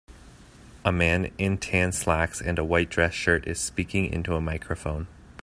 [0.83, 5.05] A man in tan slacks and a white dress shirt is speaking into a microphone.